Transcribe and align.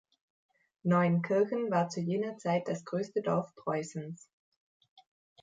Neunkirchen 0.83 1.69
war 1.69 1.89
zu 1.89 1.99
jener 1.99 2.35
Zeit 2.39 2.67
das 2.67 2.83
größte 2.85 3.21
Dorf 3.21 3.53
Preußens. 3.55 4.31